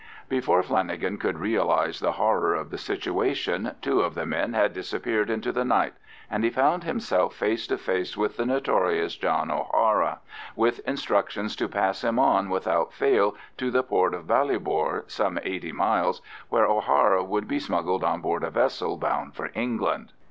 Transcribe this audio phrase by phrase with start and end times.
[0.29, 5.29] Before Flanagan could realise the horror of the situation, two of the men had disappeared
[5.29, 5.93] into the night,
[6.27, 10.17] and he found himself face to face with the notorious John O'Hara,
[10.55, 15.71] with instructions to pass him on without fail to the port of Ballybor (some eighty
[15.71, 20.13] miles), where O'Hara would be smuggled on board a vessel bound for England.